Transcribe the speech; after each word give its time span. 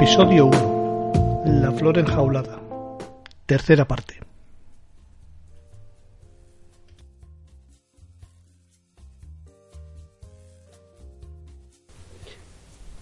Episodio 0.00 0.46
1. 0.46 1.42
La 1.60 1.72
flor 1.72 1.98
enjaulada. 1.98 2.58
Tercera 3.44 3.84
parte. 3.84 4.18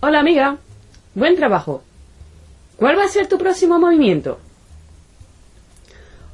Hola 0.00 0.18
amiga, 0.18 0.56
buen 1.14 1.36
trabajo. 1.36 1.84
¿Cuál 2.76 2.98
va 2.98 3.04
a 3.04 3.08
ser 3.08 3.28
tu 3.28 3.38
próximo 3.38 3.78
movimiento? 3.78 4.40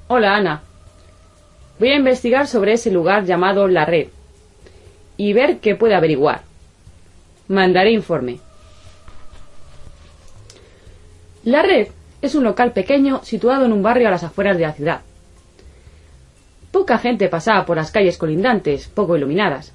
Hola 0.09 0.35
Ana, 0.35 0.63
voy 1.79 1.91
a 1.91 1.97
investigar 1.97 2.47
sobre 2.47 2.73
ese 2.73 2.91
lugar 2.91 3.27
llamado 3.27 3.69
La 3.69 3.85
Red 3.85 4.09
y 5.19 5.35
ver 5.35 5.59
qué 5.59 5.75
puedo 5.75 5.95
averiguar. 5.95 6.41
Mandaré 7.49 7.91
informe. 7.93 8.39
La 11.45 11.61
Red 11.61 11.89
es 12.23 12.35
un 12.35 12.43
local 12.43 12.73
pequeño 12.73 13.23
situado 13.23 13.67
en 13.67 13.73
un 13.73 13.83
barrio 13.83 14.09
a 14.09 14.11
las 14.11 14.25
afueras 14.25 14.57
de 14.57 14.63
la 14.63 14.73
ciudad. 14.73 15.01
Poca 16.71 16.97
gente 16.97 17.29
pasaba 17.29 17.67
por 17.67 17.77
las 17.77 17.91
calles 17.91 18.17
colindantes, 18.17 18.89
poco 18.89 19.15
iluminadas. 19.15 19.73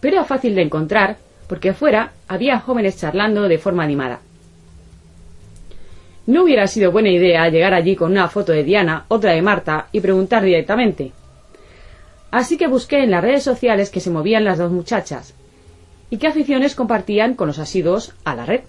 Pero 0.00 0.16
era 0.16 0.24
fácil 0.24 0.56
de 0.56 0.62
encontrar 0.62 1.18
porque 1.46 1.70
afuera 1.70 2.12
había 2.26 2.58
jóvenes 2.58 2.98
charlando 2.98 3.46
de 3.46 3.58
forma 3.58 3.84
animada. 3.84 4.20
No 6.26 6.42
hubiera 6.42 6.66
sido 6.66 6.90
buena 6.90 7.10
idea 7.10 7.48
llegar 7.48 7.72
allí 7.72 7.94
con 7.94 8.10
una 8.10 8.28
foto 8.28 8.50
de 8.50 8.64
Diana, 8.64 9.04
otra 9.06 9.32
de 9.32 9.42
Marta, 9.42 9.86
y 9.92 10.00
preguntar 10.00 10.42
directamente. 10.42 11.12
Así 12.32 12.56
que 12.56 12.66
busqué 12.66 13.04
en 13.04 13.12
las 13.12 13.22
redes 13.22 13.44
sociales 13.44 13.90
que 13.90 14.00
se 14.00 14.10
movían 14.10 14.44
las 14.44 14.58
dos 14.58 14.72
muchachas 14.72 15.32
y 16.10 16.18
qué 16.18 16.26
aficiones 16.26 16.74
compartían 16.74 17.34
con 17.34 17.46
los 17.46 17.60
asiduos 17.60 18.14
a 18.24 18.34
la 18.34 18.46
red. 18.46 18.62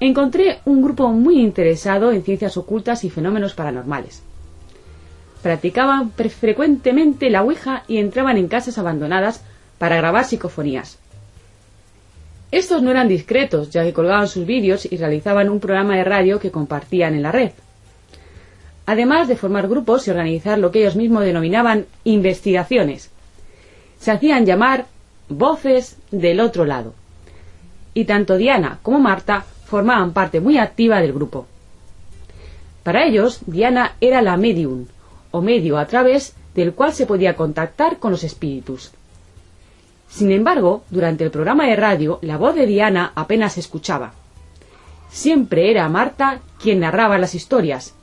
Encontré 0.00 0.60
un 0.64 0.82
grupo 0.82 1.08
muy 1.08 1.40
interesado 1.40 2.12
en 2.12 2.22
ciencias 2.22 2.56
ocultas 2.56 3.04
y 3.04 3.10
fenómenos 3.10 3.54
paranormales. 3.54 4.22
Practicaban 5.42 6.10
frecuentemente 6.12 7.30
la 7.30 7.42
Ouija 7.42 7.84
y 7.86 7.98
entraban 7.98 8.36
en 8.36 8.48
casas 8.48 8.78
abandonadas 8.78 9.42
para 9.78 9.96
grabar 9.96 10.24
psicofonías. 10.24 10.98
Estos 12.50 12.82
no 12.82 12.90
eran 12.90 13.08
discretos, 13.08 13.70
ya 13.70 13.82
que 13.82 13.92
colgaban 13.92 14.28
sus 14.28 14.46
vídeos 14.46 14.90
y 14.90 14.96
realizaban 14.96 15.50
un 15.50 15.60
programa 15.60 15.96
de 15.96 16.04
radio 16.04 16.38
que 16.38 16.50
compartían 16.50 17.14
en 17.14 17.22
la 17.22 17.32
red. 17.32 17.50
Además 18.86 19.28
de 19.28 19.36
formar 19.36 19.68
grupos 19.68 20.06
y 20.06 20.10
organizar 20.10 20.58
lo 20.58 20.70
que 20.70 20.80
ellos 20.80 20.96
mismos 20.96 21.24
denominaban 21.24 21.86
investigaciones. 22.04 23.10
Se 23.98 24.10
hacían 24.10 24.46
llamar 24.46 24.86
voces 25.28 25.96
del 26.10 26.40
otro 26.40 26.64
lado. 26.64 26.94
Y 27.92 28.04
tanto 28.04 28.36
Diana 28.36 28.78
como 28.82 29.00
Marta 29.00 29.44
formaban 29.64 30.12
parte 30.12 30.40
muy 30.40 30.58
activa 30.58 31.00
del 31.00 31.12
grupo. 31.12 31.46
Para 32.82 33.04
ellos, 33.06 33.40
Diana 33.46 33.96
era 34.00 34.22
la 34.22 34.36
medium, 34.36 34.86
o 35.30 35.40
medio 35.40 35.78
a 35.78 35.86
través 35.86 36.34
del 36.54 36.74
cual 36.74 36.92
se 36.92 37.06
podía 37.06 37.34
contactar 37.34 37.98
con 37.98 38.12
los 38.12 38.24
espíritus. 38.24 38.92
Sin 40.08 40.30
embargo, 40.30 40.84
durante 40.90 41.24
el 41.24 41.30
programa 41.30 41.66
de 41.66 41.76
radio, 41.76 42.18
la 42.22 42.36
voz 42.36 42.54
de 42.54 42.66
Diana 42.66 43.12
apenas 43.14 43.54
se 43.54 43.60
escuchaba. 43.60 44.12
Siempre 45.10 45.70
era 45.70 45.88
Marta 45.88 46.40
quien 46.60 46.80
narraba 46.80 47.18
las 47.18 47.34
historias, 47.34 47.94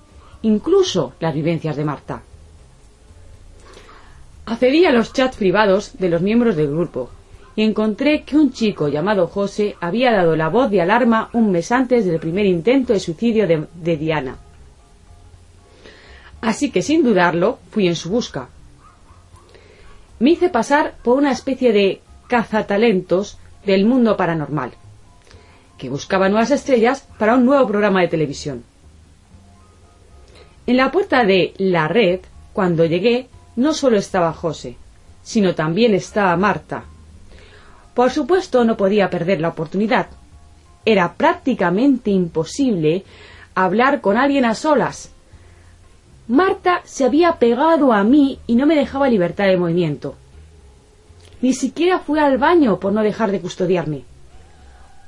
incluso 0.42 1.14
las 1.20 1.34
vivencias 1.34 1.76
de 1.76 1.86
Marta. 1.86 2.24
Accedí 4.46 4.86
a 4.86 4.92
los 4.92 5.14
chats 5.14 5.38
privados 5.38 5.98
de 6.00 6.10
los 6.10 6.22
miembros 6.22 6.56
del 6.56 6.72
grupo 6.72 7.10
y 7.56 7.64
encontré 7.64 8.24
que 8.24 8.38
un 8.38 8.52
chico 8.54 8.88
llamado 8.88 9.28
José 9.28 9.76
había 9.82 10.12
dado 10.12 10.36
la 10.36 10.50
voz 10.50 10.70
de 10.72 10.82
alarma 10.82 11.30
un 11.34 11.52
mes 11.52 11.72
antes 11.72 12.06
del 12.06 12.20
primer 12.20 12.46
intento 12.46 12.94
de 12.94 13.00
suicidio 13.00 13.48
de, 13.48 13.98
Diana. 13.98 14.38
Así 16.42 16.72
que 16.72 16.82
sin 16.82 17.04
dudarlo 17.04 17.60
fui 17.70 17.88
en 17.88 17.96
su 17.96 18.10
busca. 18.10 18.50
Me 20.20 20.32
hice 20.32 20.50
pasar 20.50 20.96
por 21.04 21.18
una 21.18 21.32
especie 21.32 21.74
de 21.74 22.02
cazatalentos 22.28 23.38
del 23.66 23.86
mundo 23.86 24.16
paranormal, 24.16 24.72
que 25.78 25.90
buscaba 25.90 26.30
nuevas 26.30 26.52
estrellas 26.52 27.08
para 27.18 27.36
un 27.36 27.46
nuevo 27.46 27.68
programa 27.68 28.02
de 28.02 28.08
televisión. 28.08 28.64
En 30.68 30.78
la 30.78 30.92
puerta 30.92 31.26
de 31.26 31.54
La 31.58 31.88
Red, 31.88 32.22
cuando 32.54 32.86
llegué, 32.86 33.28
no 33.56 33.74
solo 33.74 33.98
estaba 33.98 34.32
José, 34.32 34.78
sino 35.22 35.54
también 35.54 35.94
estaba 35.94 36.36
Marta. 36.38 36.86
Por 37.94 38.12
supuesto, 38.12 38.64
no 38.64 38.78
podía 38.78 39.10
perder 39.10 39.42
la 39.42 39.50
oportunidad. 39.50 40.08
Era 40.86 41.14
prácticamente 41.14 42.10
imposible 42.10 43.04
hablar 43.54 44.02
con 44.02 44.18
alguien 44.18 44.46
a 44.46 44.56
solas. 44.56 45.12
Marta 46.28 46.82
se 46.86 47.04
había 47.04 47.34
pegado 47.34 47.92
a 47.92 48.04
mí 48.04 48.40
y 48.48 48.56
no 48.56 48.66
me 48.66 48.76
dejaba 48.76 49.10
libertad 49.10 49.46
de 49.46 49.58
movimiento. 49.58 50.16
Ni 51.42 51.54
siquiera 51.54 52.00
fui 52.00 52.20
al 52.20 52.38
baño 52.38 52.80
por 52.80 52.94
no 52.94 53.04
dejar 53.04 53.32
de 53.32 53.42
custodiarme. 53.42 54.04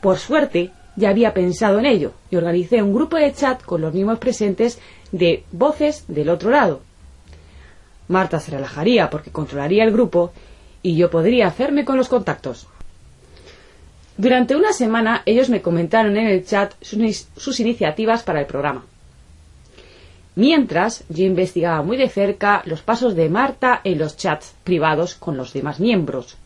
Por 0.01 0.17
suerte, 0.17 0.71
ya 0.95 1.09
había 1.09 1.33
pensado 1.33 1.79
en 1.79 1.85
ello 1.85 2.13
y 2.29 2.35
organicé 2.35 2.81
un 2.81 2.94
grupo 2.94 3.17
de 3.17 3.33
chat 3.33 3.63
con 3.63 3.81
los 3.81 3.94
mismos 3.94 4.19
presentes 4.19 4.79
de 5.11 5.44
voces 5.51 6.05
del 6.07 6.29
otro 6.29 6.50
lado. 6.50 6.81
Marta 8.07 8.39
se 8.39 8.51
relajaría 8.51 9.09
porque 9.09 9.31
controlaría 9.31 9.83
el 9.83 9.91
grupo 9.91 10.33
y 10.81 10.97
yo 10.97 11.09
podría 11.09 11.47
hacerme 11.47 11.85
con 11.85 11.97
los 11.97 12.09
contactos. 12.09 12.67
Durante 14.18 14.56
una 14.56 14.74
semana 14.74 15.24
ellos 15.25 15.50
me 15.50 15.62
comentaron 15.62 16.18
en 16.18 16.28
el 16.28 16.46
chat 16.46 16.74
sus, 16.81 17.59
iniciativas 17.59 18.22
para 18.24 18.41
el 18.41 18.46
programa. 18.46 18.85
Mientras 20.35 21.03
yo 21.09 21.25
investigaba 21.25 21.81
muy 21.81 21.97
de 21.97 22.09
cerca 22.09 22.62
los 22.66 22.81
pasos 22.81 23.16
de 23.16 23.29
Marta 23.29 23.81
en 23.84 23.97
los 23.97 24.16
chats 24.18 24.53
privados 24.63 25.16
con 25.16 25.35
los 25.35 25.53
demás 25.53 25.79
miembros. 25.79 26.38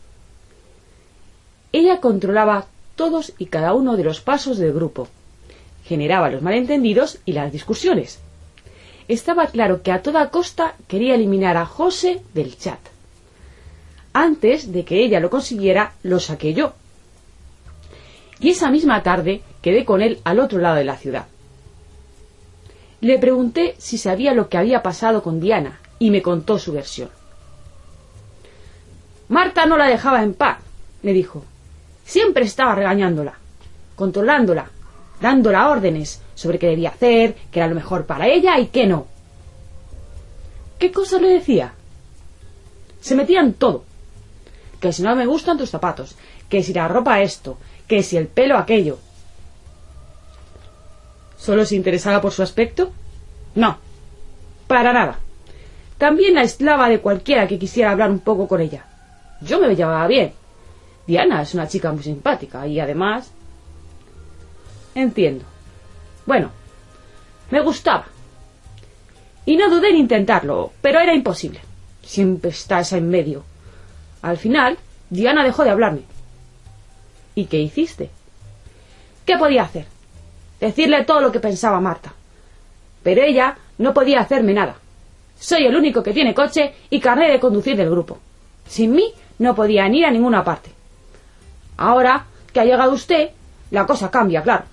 Ella 1.72 2.00
controlaba 2.00 2.66
todos 2.96 3.32
y 3.38 3.46
cada 3.46 3.74
uno 3.74 3.96
de 3.96 4.04
los 4.04 4.20
pasos 4.20 4.58
del 4.58 4.72
grupo. 4.72 5.08
Generaba 5.84 6.30
los 6.30 6.42
malentendidos 6.42 7.18
y 7.24 7.32
las 7.32 7.52
discusiones. 7.52 8.18
Estaba 9.08 9.46
claro 9.46 9.82
que 9.82 9.92
a 9.92 10.02
toda 10.02 10.30
costa 10.30 10.74
quería 10.86 11.14
eliminar 11.14 11.56
a 11.56 11.66
José 11.66 12.22
del 12.34 12.56
chat. 12.58 12.80
Antes 14.12 14.72
de 14.72 14.84
que 14.84 15.02
ella 15.02 15.20
lo 15.20 15.30
consiguiera, 15.30 15.92
lo 16.02 16.18
saqué 16.18 16.52
yo. 16.52 16.74
Y 18.40 18.50
esa 18.50 18.70
misma 18.70 19.02
tarde 19.02 19.42
quedé 19.62 19.84
con 19.84 20.00
él 20.00 20.20
al 20.24 20.38
otro 20.38 20.58
lado 20.58 20.76
de 20.76 20.84
la 20.84 20.96
ciudad. 20.96 21.26
Le 23.00 23.18
pregunté 23.18 23.74
si 23.78 23.98
sabía 23.98 24.34
lo 24.34 24.48
que 24.48 24.58
había 24.58 24.82
pasado 24.82 25.22
con 25.22 25.40
Diana 25.40 25.80
y 25.98 26.10
me 26.10 26.22
contó 26.22 26.58
su 26.58 26.72
versión. 26.72 27.10
Marta 29.28 29.66
no 29.66 29.76
la 29.76 29.86
dejaba 29.86 30.22
en 30.22 30.34
paz, 30.34 30.58
me 31.02 31.12
dijo. 31.12 31.44
Siempre 32.04 32.44
estaba 32.44 32.74
regañándola, 32.74 33.34
controlándola, 33.94 34.70
dándola 35.20 35.68
órdenes 35.68 36.22
sobre 36.34 36.58
qué 36.58 36.68
debía 36.68 36.90
hacer, 36.90 37.36
qué 37.50 37.60
era 37.60 37.68
lo 37.68 37.74
mejor 37.74 38.06
para 38.06 38.26
ella 38.26 38.58
y 38.58 38.68
qué 38.68 38.86
no. 38.86 39.06
¿Qué 40.78 40.90
cosa 40.90 41.18
le 41.18 41.28
decía? 41.28 41.74
Se 43.00 43.14
metía 43.14 43.40
en 43.40 43.54
todo. 43.54 43.84
Que 44.80 44.92
si 44.92 45.02
no 45.02 45.14
me 45.16 45.26
gustan 45.26 45.58
tus 45.58 45.70
zapatos, 45.70 46.16
que 46.48 46.62
si 46.62 46.72
la 46.72 46.88
ropa 46.88 47.20
esto, 47.20 47.58
que 47.86 48.02
si 48.02 48.16
el 48.16 48.28
pelo 48.28 48.56
aquello. 48.56 48.98
¿Solo 51.36 51.64
se 51.64 51.76
interesaba 51.76 52.20
por 52.20 52.32
su 52.32 52.42
aspecto? 52.42 52.92
No, 53.54 53.78
para 54.66 54.92
nada. 54.92 55.18
También 55.96 56.34
la 56.34 56.42
aislaba 56.42 56.88
de 56.88 57.00
cualquiera 57.00 57.48
que 57.48 57.58
quisiera 57.58 57.90
hablar 57.90 58.10
un 58.10 58.20
poco 58.20 58.46
con 58.46 58.60
ella. 58.60 58.86
Yo 59.40 59.60
me 59.60 59.74
llevaba 59.74 60.06
bien. 60.06 60.32
Diana 61.06 61.42
es 61.42 61.54
una 61.54 61.66
chica 61.66 61.90
muy 61.90 62.02
simpática 62.02 62.66
y 62.66 62.78
además... 62.78 63.32
Entiendo. 64.94 65.44
Bueno, 66.26 66.50
me 67.50 67.60
gustaba. 67.60 68.06
Y 69.46 69.56
no 69.56 69.70
dudé 69.70 69.90
en 69.90 69.96
intentarlo, 69.96 70.72
pero 70.82 71.00
era 71.00 71.14
imposible. 71.14 71.60
Siempre 72.02 72.50
está 72.50 72.80
esa 72.80 72.98
en 72.98 73.08
medio. 73.08 73.44
Al 74.22 74.36
final, 74.36 74.78
Diana 75.10 75.44
dejó 75.44 75.64
de 75.64 75.70
hablarme. 75.70 76.02
¿Y 77.34 77.46
qué 77.46 77.58
hiciste? 77.58 78.10
¿Qué 79.24 79.36
podía 79.36 79.62
hacer? 79.62 79.86
Decirle 80.60 81.04
todo 81.04 81.20
lo 81.20 81.30
que 81.30 81.40
pensaba 81.40 81.80
Marta. 81.80 82.12
Pero 83.02 83.22
ella 83.22 83.56
no 83.78 83.94
podía 83.94 84.20
hacerme 84.20 84.54
nada. 84.54 84.76
Soy 85.38 85.64
el 85.66 85.76
único 85.76 86.02
que 86.02 86.12
tiene 86.12 86.34
coche 86.34 86.74
y 86.90 86.98
carnet 86.98 87.30
de 87.30 87.40
conducir 87.40 87.76
del 87.76 87.90
grupo. 87.90 88.18
Sin 88.66 88.92
mí 88.92 89.12
no 89.38 89.54
podía 89.54 89.86
ir 89.88 90.04
a 90.04 90.10
ninguna 90.10 90.42
parte. 90.42 90.70
Ahora 91.76 92.26
que 92.52 92.60
ha 92.60 92.64
llegado 92.64 92.92
usted, 92.92 93.30
la 93.70 93.86
cosa 93.86 94.10
cambia, 94.10 94.42
claro. 94.42 94.64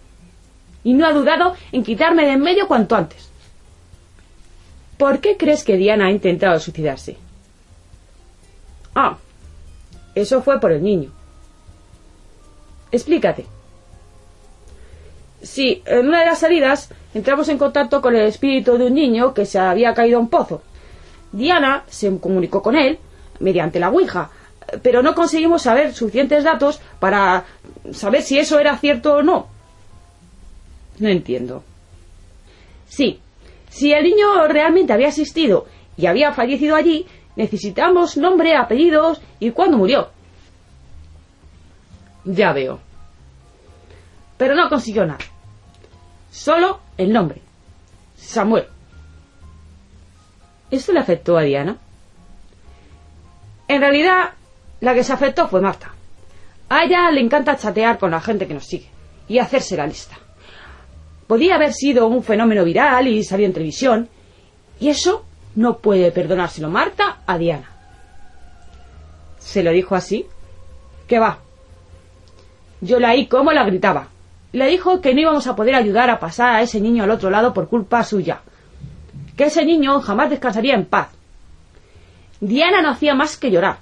Y 0.84 0.94
no 0.94 1.06
ha 1.06 1.14
dudado 1.14 1.56
en 1.72 1.84
quitarme 1.84 2.26
de 2.26 2.32
en 2.32 2.42
medio 2.42 2.68
cuanto 2.68 2.96
antes. 2.96 3.30
¿Por 4.98 5.20
qué 5.20 5.38
crees 5.38 5.64
que 5.64 5.78
Diana 5.78 6.08
ha 6.08 6.12
intentado 6.12 6.60
suicidarse? 6.60 7.18
Ah, 8.96 9.18
eso 10.16 10.42
fue 10.42 10.60
por 10.60 10.72
el 10.72 10.82
niño. 10.82 11.12
Explícate. 12.92 13.46
Sí, 15.42 15.84
en 15.86 16.08
una 16.08 16.22
de 16.22 16.26
las 16.26 16.40
salidas 16.40 16.90
entramos 17.14 17.50
en 17.50 17.58
contacto 17.58 18.02
con 18.02 18.16
el 18.16 18.24
espíritu 18.24 18.78
de 18.78 18.88
un 18.88 18.96
niño 18.96 19.34
que 19.34 19.46
se 19.46 19.60
había 19.60 19.94
caído 19.94 20.18
a 20.18 20.22
un 20.22 20.30
pozo. 20.30 20.64
Diana 21.32 21.84
se 21.88 22.18
comunicó 22.20 22.64
con 22.64 22.76
él 22.76 22.98
mediante 23.40 23.80
la 23.80 23.90
Ouija, 23.90 24.32
pero 24.82 25.04
no 25.04 25.14
conseguimos 25.14 25.62
saber 25.62 25.94
suficientes 25.94 26.44
datos 26.44 26.80
para 27.00 27.46
saber 27.92 28.22
si 28.22 28.40
eso 28.40 28.60
era 28.60 28.78
cierto 28.78 29.18
o 29.18 29.22
no. 29.22 29.48
No 30.98 31.10
entiendo. 31.10 31.64
Sí, 32.88 33.20
si 33.70 33.92
el 33.92 34.04
niño 34.04 34.48
realmente 34.48 34.94
había 34.94 35.10
existido 35.10 35.66
y 35.98 36.06
había 36.06 36.32
fallecido 36.32 36.76
allí, 36.76 37.06
necesitamos 37.36 38.18
nombre, 38.18 38.56
apellidos 38.56 39.22
y 39.40 39.52
cuándo 39.52 39.78
murió. 39.78 40.10
Ya 42.24 42.54
veo. 42.54 42.80
Pero 44.38 44.56
no 44.56 44.70
consiguió 44.70 45.06
nada. 45.06 45.24
Solo 46.32 46.82
el 46.98 47.14
nombre. 47.14 47.42
Samuel. 48.18 48.68
¿Esto 50.72 50.92
le 50.92 51.00
afectó 51.00 51.38
a 51.38 51.44
Diana? 51.44 51.78
En 53.68 53.82
realidad, 53.82 54.34
la 54.82 54.94
que 54.94 55.04
se 55.04 55.14
afectó 55.14 55.48
fue 55.48 55.62
Marta. 55.62 55.94
A 56.70 56.84
ella 56.84 57.12
le 57.12 57.22
encanta 57.22 57.56
chatear 57.56 57.98
con 57.98 58.12
la 58.12 58.22
gente 58.22 58.48
que 58.48 58.54
nos 58.54 58.66
sigue 58.66 58.90
y 59.28 59.40
hacerse 59.40 59.78
la 59.78 59.88
lista. 59.88 60.18
Podía 61.28 61.56
haber 61.56 61.74
sido 61.74 62.08
un 62.08 62.24
fenómeno 62.24 62.64
viral 62.64 63.08
y 63.08 63.24
salió 63.24 63.46
en 63.46 63.54
televisión, 63.54 64.10
y 64.80 64.90
eso 64.90 65.26
no 65.56 65.78
puede 65.78 66.12
perdonárselo 66.12 66.70
Marta 66.70 67.18
a 67.26 67.38
Diana. 67.38 67.72
¿Se 69.40 69.64
lo 69.64 69.72
dijo 69.72 69.96
así? 69.96 70.26
¿Qué 71.08 71.20
va? 71.20 71.40
Yo 72.82 73.00
la 73.00 73.12
oí 73.12 73.28
cómo 73.28 73.52
la 73.52 73.64
gritaba. 73.64 74.10
Le 74.52 74.68
dijo 74.68 75.02
que 75.02 75.14
no 75.14 75.22
íbamos 75.22 75.48
a 75.48 75.56
poder 75.56 75.76
ayudar 75.76 76.10
a 76.10 76.20
pasar 76.20 76.56
a 76.56 76.62
ese 76.62 76.80
niño 76.82 77.04
al 77.04 77.12
otro 77.12 77.30
lado 77.30 77.54
por 77.54 77.68
culpa 77.68 78.04
suya. 78.04 78.42
Que 79.36 79.46
ese 79.46 79.66
niño 79.66 80.02
jamás 80.02 80.30
descansaría 80.30 80.76
en 80.76 80.86
paz. 80.86 81.10
Diana 82.40 82.82
no 82.82 82.90
hacía 82.90 83.16
más 83.16 83.38
que 83.38 83.52
llorar. 83.52 83.78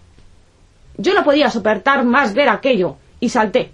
Yo 0.97 1.13
no 1.13 1.23
podía 1.23 1.49
soportar 1.49 2.05
más 2.05 2.33
ver 2.33 2.49
aquello 2.49 2.97
y 3.19 3.29
salté. 3.29 3.71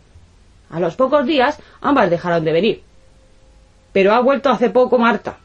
A 0.69 0.79
los 0.79 0.95
pocos 0.95 1.25
días 1.25 1.59
ambas 1.81 2.09
dejaron 2.09 2.43
de 2.45 2.51
venir. 2.51 2.83
Pero 3.91 4.13
ha 4.13 4.19
vuelto 4.19 4.49
hace 4.49 4.69
poco 4.69 4.97
Marta. 4.97 5.37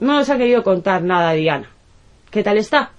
No 0.00 0.14
nos 0.14 0.30
ha 0.30 0.38
querido 0.38 0.62
contar 0.62 1.02
nada 1.02 1.32
Diana. 1.32 1.70
¿Qué 2.30 2.42
tal 2.42 2.56
está? 2.58 2.92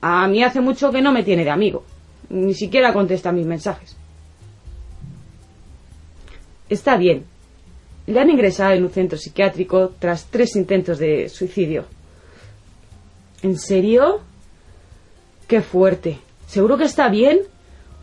A 0.00 0.26
mí 0.28 0.42
hace 0.42 0.60
mucho 0.60 0.90
que 0.90 1.00
no 1.00 1.12
me 1.12 1.22
tiene 1.22 1.44
de 1.44 1.50
amigo. 1.50 1.84
Ni 2.30 2.54
siquiera 2.54 2.92
contesta 2.92 3.32
mis 3.32 3.46
mensajes. 3.46 3.96
Está 6.68 6.96
bien. 6.96 7.24
Le 8.06 8.20
han 8.20 8.30
ingresado 8.30 8.72
en 8.72 8.84
un 8.84 8.90
centro 8.90 9.18
psiquiátrico 9.18 9.92
tras 9.98 10.26
tres 10.26 10.56
intentos 10.56 10.98
de 10.98 11.28
suicidio. 11.28 11.84
¿En 13.42 13.56
serio? 13.58 14.20
Qué 15.46 15.62
fuerte. 15.62 16.18
¿Seguro 16.46 16.76
que 16.76 16.84
está 16.84 17.08
bien? 17.08 17.40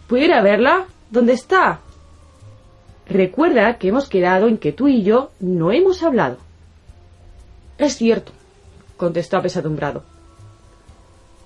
¿Puedo 0.08 0.24
ir 0.24 0.34
a 0.34 0.42
verla? 0.42 0.86
¿Dónde 1.10 1.34
está? 1.34 1.82
Recuerda 3.08 3.78
que 3.78 3.90
hemos 3.90 4.08
quedado 4.08 4.48
en 4.48 4.58
que 4.58 4.72
tú 4.72 4.88
y 4.88 5.04
yo 5.04 5.32
no 5.40 5.72
hemos 5.72 6.02
hablado. 6.04 6.38
Es 7.78 7.98
cierto, 7.98 8.32
contestó 8.98 9.38
apesadumbrado. 9.38 10.04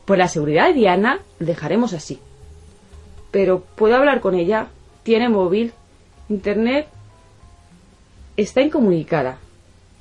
Por 0.06 0.18
la 0.18 0.28
seguridad 0.28 0.68
de 0.68 0.74
Diana, 0.74 1.20
dejaremos 1.40 1.94
así. 1.94 2.20
Pero 3.32 3.62
puedo 3.62 3.96
hablar 3.96 4.22
con 4.22 4.36
ella. 4.36 4.68
Tiene 5.04 5.30
móvil, 5.30 5.74
internet. 6.30 6.88
Está 8.38 8.62
incomunicada. 8.62 9.38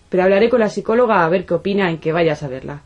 Pero 0.09 0.23
hablaré 0.23 0.49
con 0.49 0.61
la 0.61 0.71
psicóloga 0.71 1.25
a 1.25 1.29
ver 1.29 1.45
qué 1.45 1.55
opina 1.55 1.91
en 1.91 1.99
que 1.99 2.13
vayas 2.13 2.43
a 2.43 2.49
verla. 2.49 2.83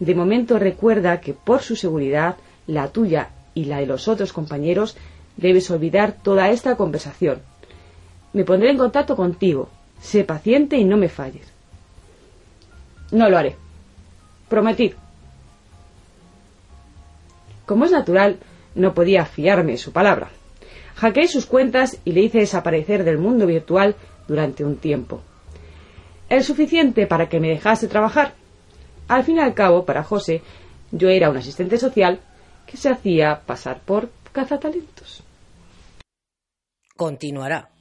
De 0.00 0.14
momento 0.14 0.58
recuerda 0.58 1.20
que 1.20 1.34
por 1.34 1.62
su 1.62 1.76
seguridad, 1.76 2.36
la 2.66 2.88
tuya 2.88 3.30
y 3.54 3.66
la 3.66 3.78
de 3.78 3.86
los 3.86 4.08
otros 4.08 4.32
compañeros, 4.32 4.96
debes 5.36 5.70
olvidar 5.70 6.16
toda 6.22 6.50
esta 6.50 6.76
conversación. 6.76 7.40
Me 8.32 8.44
pondré 8.44 8.70
en 8.70 8.78
contacto 8.78 9.16
contigo. 9.16 9.68
Sé 10.00 10.24
paciente 10.24 10.76
y 10.76 10.84
no 10.84 10.96
me 10.96 11.08
falles. 11.08 11.53
No 13.14 13.30
lo 13.30 13.38
haré. 13.38 13.54
Prometí. 14.48 14.92
Como 17.64 17.84
es 17.84 17.92
natural, 17.92 18.40
no 18.74 18.92
podía 18.92 19.24
fiarme 19.24 19.72
de 19.72 19.78
su 19.78 19.92
palabra. 19.92 20.30
Hackeé 20.96 21.28
sus 21.28 21.46
cuentas 21.46 22.00
y 22.04 22.10
le 22.10 22.22
hice 22.22 22.38
desaparecer 22.38 23.04
del 23.04 23.18
mundo 23.18 23.46
virtual 23.46 23.94
durante 24.26 24.64
un 24.64 24.78
tiempo. 24.78 25.22
El 26.28 26.42
suficiente 26.42 27.06
para 27.06 27.28
que 27.28 27.38
me 27.38 27.50
dejase 27.50 27.86
trabajar. 27.86 28.34
Al 29.06 29.22
fin 29.22 29.36
y 29.36 29.40
al 29.40 29.54
cabo, 29.54 29.84
para 29.84 30.02
José, 30.02 30.42
yo 30.90 31.08
era 31.08 31.30
un 31.30 31.36
asistente 31.36 31.78
social 31.78 32.18
que 32.66 32.76
se 32.76 32.90
hacía 32.90 33.42
pasar 33.46 33.78
por 33.78 34.10
cazatalentos. 34.32 35.22
Continuará. 36.96 37.73